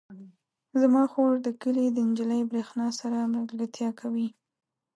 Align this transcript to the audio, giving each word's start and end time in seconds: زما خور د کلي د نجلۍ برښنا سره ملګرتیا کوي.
زما 0.81 1.03
خور 1.11 1.33
د 1.45 1.47
کلي 1.61 1.85
د 1.91 1.97
نجلۍ 2.09 2.41
برښنا 2.51 2.87
سره 2.99 3.31
ملګرتیا 3.35 3.89
کوي. 3.99 4.27